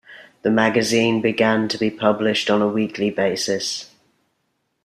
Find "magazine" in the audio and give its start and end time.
0.49-1.21